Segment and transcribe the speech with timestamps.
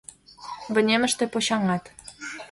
[0.73, 1.83] Вынемыште почаҥат.